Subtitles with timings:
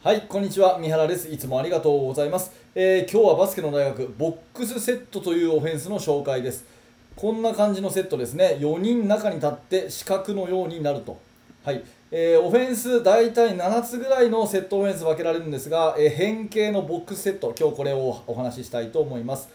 [0.00, 0.78] はい、こんにちは。
[0.78, 1.28] 三原です。
[1.28, 2.52] いつもありがとうございます。
[2.76, 6.64] えー今日はバスケの大学ボックスセットというオフェンスの紹介です。
[7.16, 8.58] こんな感じのセットですね。
[8.60, 11.18] 4人中に立って四角のようになると。
[11.64, 11.82] はい。
[12.12, 19.48] えーオフェンス大体7つぐらいのセットオフェンス分けられるんですが、えー変形のボックスセット、今日これをお話ししたいと思います。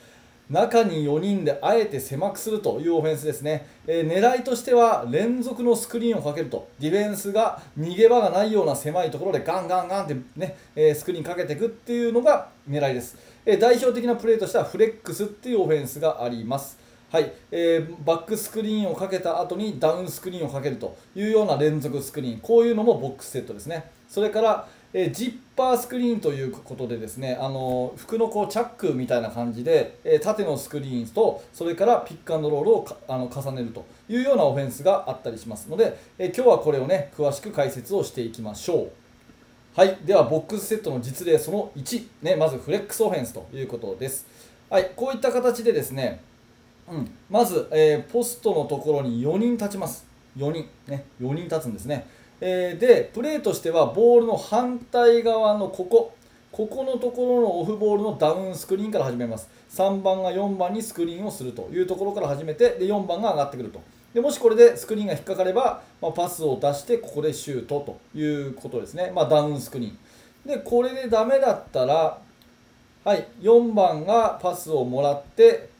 [0.50, 6.68] 中に4人であえて狭くするというオフェンスですね、えー狙いとしては連続のスクリーンをかけると。
[6.80, 16.78] ディフェンスが逃げ場がないような狭いところでガンガンガンって、ねえースクリーンかけていくっていうのが狙いです、えー代表的なプレーとしてはフレックスっていうオフェンスがあります。
[17.10, 17.32] はい。
[17.52, 22.40] えーバックスクリーンをかけた後にダウンスクリーンをかけるというような連続スクリーン。
[22.40, 23.92] こういうのもボックスセットですね。
[24.10, 38.92] それからえージッパースクリーンということでですねあの服のこうチャックみたいな感じで、えー縦のスクリーンとそれからピックアンドロールをあの重ねるというようなオフェンスがあったりしますので、えー今日はこれをね詳しく解説をしていきましょう。
[39.76, 39.98] はい。
[40.06, 44.28] ではボックスセットの実例その1、ね、まずフレックスオフェンスということです。
[44.70, 44.92] はい。
[44.96, 46.22] こういった形でですね
[46.88, 50.06] うん、まず、えーポストのところに4人立ちます。
[50.38, 52.06] 4人、ね、4人立つんですね。
[52.46, 56.14] えーで、プレーとしてはボールの反対側のここ、
[56.52, 59.50] ここのところのオフボールのダウンスクリーンから始めます。
[59.70, 63.82] 3番が4番にスクリーンをするというところから始めて、で4番が上がってくると。
[64.14, 69.12] でもしこれでスクリーンが引っかかれば、まあ、パスを出して、ここでシュートということですね。
[69.16, 69.98] まあ、ダウンスクリーン。
[70.46, 72.20] で、これでダメだったら、
[73.06, 75.72] はい、4番がパスをもらって、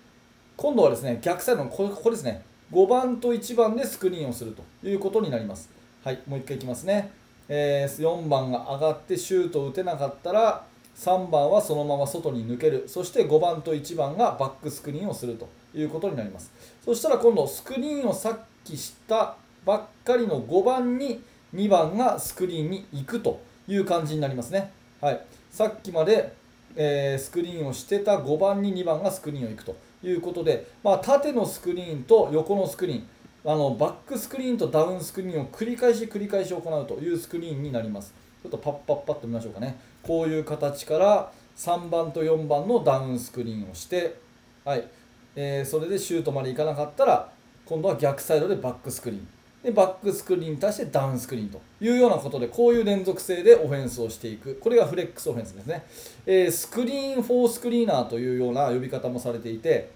[0.56, 5.70] 今度はですね逆サイドのここですね5番と1番でスクリーンをするということになります
[6.04, 7.14] はいもう一回いきますね、
[7.48, 10.66] えー4番が上がってシュートを打てなかったら
[10.98, 12.84] 3番はそのまま外に抜ける。
[12.88, 16.52] そして5番と1番がバックスクリーンをするということになります。
[16.84, 21.24] そしたら今度スクリーンをさっきしたばっかりの5番に
[21.56, 24.74] 2番がスクリーンに行くという感じになりますね。
[25.00, 25.26] はい。
[25.52, 26.34] さっきまで
[26.76, 33.08] えースクリーンをしてた5番に2番がスクリーンを行くということで、まあ、縦のスクリーンと横のスクリーン
[33.46, 38.14] あのバックスクリーンとダウンスクリーンを繰り返し繰り返し行うというスクリーンになります。
[38.42, 39.78] ちょっとパッパッパッと見ましょうかね。
[40.02, 44.16] こういう形から3番と4番のダウンスクリーンをして、
[44.64, 44.88] はい。
[45.36, 47.30] えーそれでシュートまでいかなかったら
[47.66, 49.28] 今度は逆サイドでバックスクリーン。
[49.64, 54.56] でバックスクリーンに対してダウンスクリーンというようなことでこういう連続性でオフェンスをしていく。
[54.56, 55.86] これがフレックスオフェンスですね、
[56.26, 59.92] えー screen for screener というような呼び方もされていて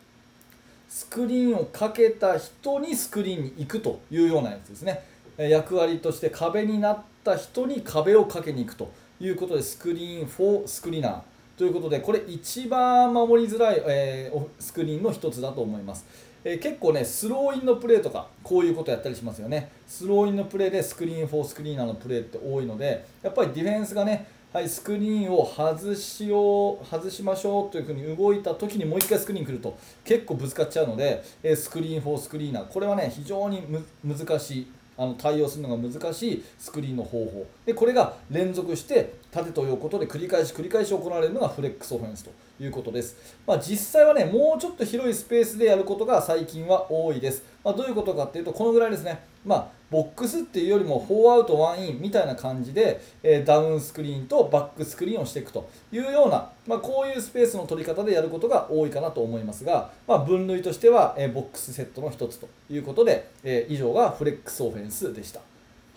[0.90, 5.04] スクリーンをかけた人にスクリーンに行くというようなやつですね
[5.38, 11.22] 役割として壁になった人に壁をかけに行くということで screen for screener
[11.58, 16.06] ということでこれ一番守りづらい、えースクリーンの一つだと思います
[16.44, 19.70] えー結構ね、スローインのプレーとか、こういうことやったりしますよね。
[19.86, 33.62] スローインのプレーで screen for screener のプレーって多いので、やっぱりディフェンスがね、はい、スクリーンを外しよう、外しましょうというふうに動いたときにもう一回スクリーン来ると結構ぶつかっちゃうので、え screen for screener、これはね、非常に
[34.04, 34.72] 難しい。
[35.00, 37.46] あの対応するのが難しいスクリーンの方法。
[37.68, 65.42] でこれが連続して縦と横とで繰り返し繰り返し行われるのがフレックスオフェンスということです、まあ、実際はねもうちょっと広いスペースでやることが最近は多いです、まあ、どういうことかっていうとこのぐらいですねまあボックスっていうよりも4アウト1インみたいな感じで、えーダウンスクリーンとバックスクリーンをしていくというような、まあ、こういうスペースの取り方でやることが多いかなと思いますが、まあ、分類としては、えーボックスセットの一つということで、えー以上がフレックスオフェンスでした。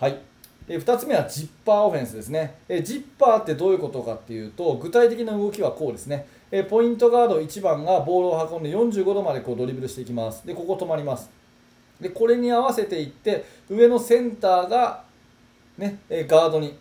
[0.00, 0.18] はい
[0.68, 2.54] え2つ目はジッパーオフェンスですね。
[2.68, 6.26] えジッパーってどういうことかっていうと、具体的な動きはこうですね。
[6.52, 10.46] えポイントガード1番がボールを運んで45度までこうドリブルしていきます。
[10.46, 11.39] で、ここ止まります。
[12.00, 15.04] で、これに合わせていって、上のセンターが、
[15.78, 16.76] ね、ガードに、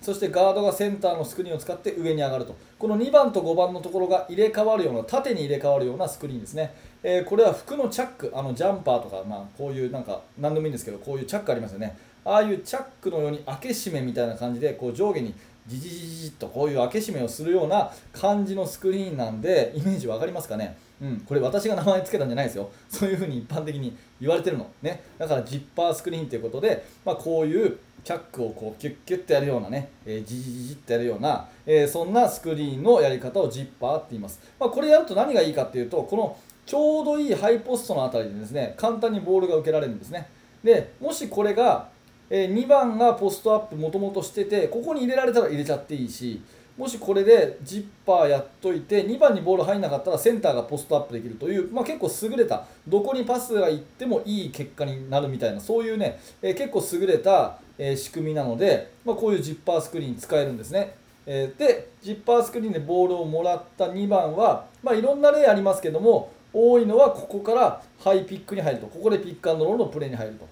[0.00, 2.56] そしてガードがセンターのスクリーンを使って上に上がると。
[2.78, 6.74] この2番と5番のところが入れ替わるような、縦に入れ替わるようなスクリーンですね。
[7.02, 11.96] えーこれは服のチャック、あのジャンパーとか、まあ、こういうなんか、何でもいいんですけど、こういうチャックありますよね。
[12.24, 15.34] ああいうチャックのように開け閉めみたいな感じで、こう上下に
[15.66, 20.76] じじじじじっとこういう開け閉めをするような感じのスクリーンなんで、イメージわかりますかね？
[21.00, 22.70] うん、これ私が名前つけたんじゃないですよ。
[22.88, 24.66] そういうふうに一般的に言われてるの。
[24.82, 25.02] ね。
[25.18, 34.40] だからジッパースクリーンということで、まあ、こういうチャックをこうキュッキュッとやるようなね、えー、ジジジジってやるような、えーそんなスクリーンのやり方をジッパーって言います。
[34.58, 36.36] まあ、これやると何がいいかっていうと、この
[36.66, 40.28] ちょうどいいハイポストのあたりでですね、簡単にボールが受けられるんですね。
[40.62, 41.88] で、もしこれが、
[42.28, 46.40] えー2番がポストアップもともとしてて、ここに入れられたら入れちゃっていいし、
[46.80, 60.94] もしこれでジッパーやっといて2番にボール入んなかったらセンターがポストアップできるという、まあ、結構優れたどこにパスが行ってもいい結果になるみたいなそういうね、えー結構優れた、えー仕組みなので、まあ、こういうジッパースクリーン使えるんですね。
[61.26, 70.48] えー、でジッパースクリーンでボールをもらった2番は、まあ、いろんな例ありますけども多いのはここからハイピックに入るとここでピックアンドロールのプレーに入ると、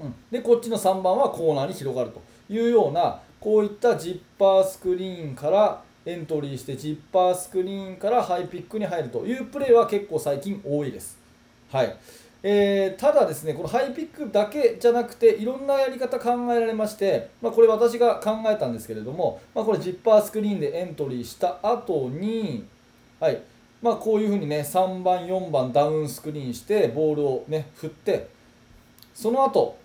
[0.00, 11.18] うん、でこっちの3番はコーナーに広がるというようなこういったジッパースクリーンからエントリーしてジッパースクリーンからハイピックに入るというプレーは結構最近多いです。
[11.70, 11.96] はい
[12.42, 22.64] えー、ただですね、このハイピックだけじゃなくて、いろんなやり方考えられまして、まあ、これ私が考えたんですけれども、まあ、これジッパースクリーンでエントリーした後に、
[23.18, 23.42] はい
[23.82, 28.28] まあ、こういうふうにね、3番、4番ダウンスクリーンして、ボールをね、振って、
[29.14, 29.76] その後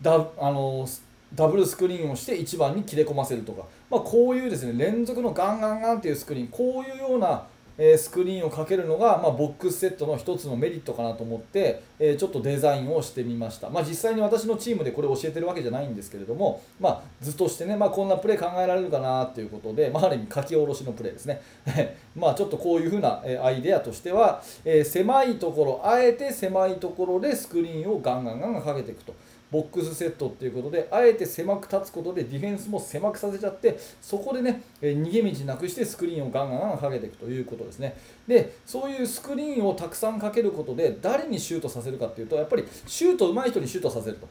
[0.00, 0.86] ダあの
[1.34, 6.48] ダブルスクリーンをして1番に切れ込ませるとか、まあ、こういうですね連続のガンガンガンっていうスクリーン。
[6.48, 7.46] こういうような
[7.78, 21.40] えスクリーンをかけるのが、まあ、ボックスセットの一つのメリットかなと思って、えちょっとデザインをしてみました、まあ、実際に私のチームでこれを教えてるわけじゃないんですけれども、まあ、図としてね、まあ、こんなプレー考えられるかなということで、まあ、ある意味書き下ろしのプレーですね。
[22.14, 29.14] まあちょっとこういうふうなアイデアとしては、え狭いところあえて狭いところでスクリーンをガンガンガンガンかけていくと。
[29.52, 37.94] ボックスセットっていうことであえて狭く立つことでディフェンスも狭くさせちゃってそこでね逃げ道なくしてスクリーンをガンガンガンかけていくということですね。
[38.26, 44.26] でそういうスクリーンをたくさんかけることで誰にシュートさせるかっていうとやっぱりシュート上手い人にシュートさせると。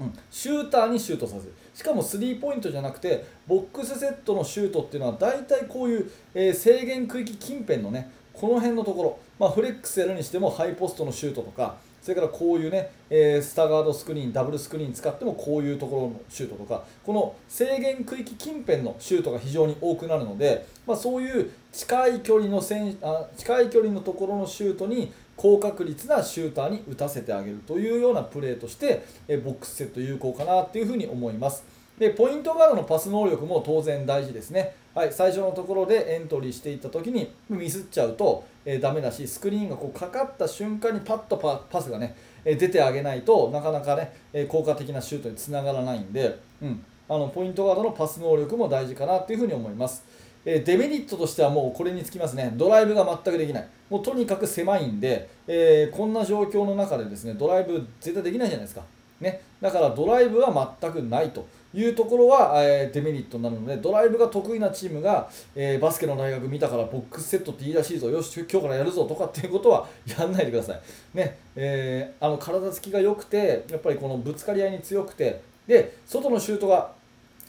[0.00, 1.52] うん、シューターにシュートさせる。
[1.74, 31.62] しかもスリーポイントじゃなくてボックスセットのシュートっていうのは大体こういう、えー、制限区域近辺のねこの辺のところ、まあ、フレックスやるにしてもハイポストのシュートとかそれからこういうね、えー、スタガードスクリーンダブルスクリーン使ってもこういうところのシュートとかこの制限区域近辺のシュートが非常に多くなるので、まあ、そういう近い距離の選あ近い距離のところのシュートに高確率なシューターに打たせてあげるというようなプレーとして、えボックスセット有効かなというふうに思います。
[31.96, 34.74] でポイントガードのパス能力も当然大事ですね。
[34.98, 50.04] はい、最初のところでエントリーしていった時にミスっちゃうと、えー、ダメだしスクリーンがこうかかった瞬間にパッとパスがね、え出てあげないとなかなかね、え効果的なシュートにつながらないんで、うん、あのポイントガードのパス能力も大事かなというふうに思います。
[50.44, 58.82] えデメリットとしてはもうこれにつきますね、ドライブが全くできない、もうとにかく狭いんで、えー、こんな状況の中でですねドライブ絶対できないじゃないですか。
[59.20, 61.46] ね、だからドライブは全くないと。
[61.74, 70.80] いうところは、えー、デメリットになるのでドライブが得意なチームが、えー、バスケの大学見たからボックスセットっていいらしいぞよし今日からやるぞとかっていうことはやんないでください、
[71.14, 76.92] ねえー、あの体つきが良くてやっぱりこのぶつかり合いに強くてで外のシュートが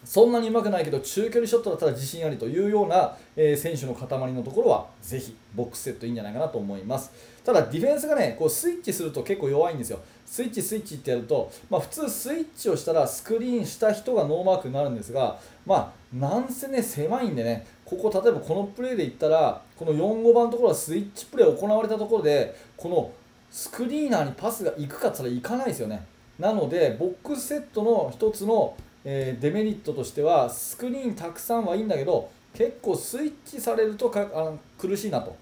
[0.09, 7.11] そんなにうまくないけど中距離ショットだったら自信ありというような、えー、選手の塊のところはぜひボックスセットいいんじゃないかなと思います。
[7.45, 9.99] ただディフェンスがねこうスイッチすると結構弱いんですよ。
[10.25, 23.11] スイッチスイッチってやると、まあ、普通スイッチをしたらスクリーンした人がノーマークになるんですがまあなんせね狭いんでねここ例えばこのプレーで言ったらこの4-5番のところはスイッチプレー行われたところでこの
[23.51, 26.03] スクリーナーにパスが行くかって言ったら行かないですよね。
[26.39, 35.35] なのでボックスセットの一つのえー、デメリットとしてはスクリーンたくさんはいいんだけど結構スイッチされるとかあの苦しいなと、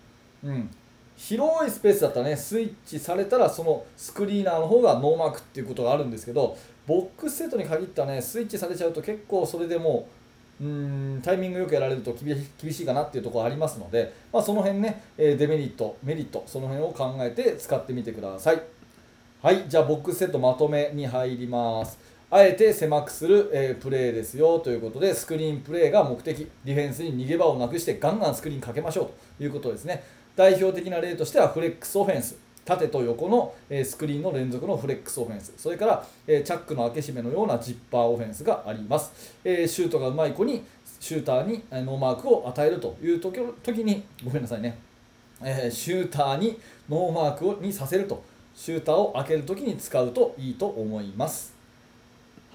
[0.44, 0.70] うん、
[1.16, 2.36] 広いスペースだったらね。
[2.36, 10.08] スイッチされたらそのスクリーナーの方がノーマークっていうことがあるんですけどボックスセットに限ったねスイッチされちゃうと結構それでも
[10.62, 18.62] ううんタイミングよくやられると厳しいかなっていうところありますので、まあ、その辺ねえデメリットメリットその辺を考えて使ってみてください。
[19.40, 19.66] はい。
[19.70, 22.00] じゃあボックスセットまとめに入ります。
[22.30, 30.04] あえて狭くする、えー、プレーですよということで、スクリーンプレーが目的、ディフェンスに逃げ場をなくしてガンガンスクリーンかけましょうということですね。
[30.36, 39.34] 代表的な例としてはフレックスオフェンス、縦と横の、えー、スクリーンの連続のフレックスオフェンス、それから、えー、チャックの開け閉めのようなジッパーオフェンスがあります。
[39.46, 40.66] えシュートがうまい子に
[41.00, 43.38] シューターにノーマークを与えるという時
[43.86, 44.78] に、ごめんなさいね、
[45.42, 48.22] えシューターにノーマークにさせると、
[48.54, 51.57] シューターを開けるときに使うといいと思います。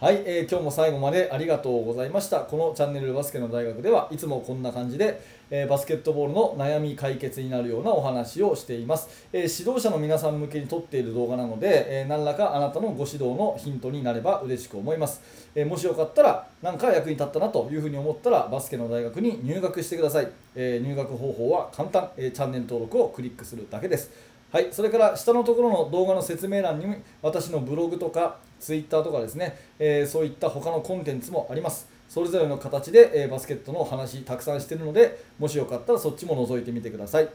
[0.02, 2.40] はい、えー、今日も最後までありがとうございました。
[2.40, 9.28] このチャンネルバスケの大学ではいつもこんな感じで、えー、バスケットボールの悩み解決になるようなお話をしています。
[9.32, 15.22] えー、指導者の皆さん向けに撮っている動画なので、え何らかあなたのご指導のヒントになれば嬉しく思います。
[15.54, 20.28] えもしよかったら何か役に立ったなというふうに思ったらバスケの大学に入学してください。
[20.56, 24.31] え入学方法は簡単、えチャンネル登録をクリックするだけです。
[24.52, 26.84] はい、それから下のところの動画の説明欄に
[27.22, 31.88] 私のブログとかツイッターとかですね、えー、そういった他のコンテンツもあります。
[32.06, 37.30] それぞれの形で、えー、バスケットの話たくさんしてるので、もしよかったらそっちも覗いてみてください。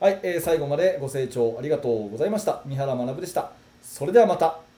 [0.00, 2.62] はい、えー、最後までご清聴ありがとうございました。
[2.66, 3.52] 三原学でした。
[3.80, 4.69] それではまた。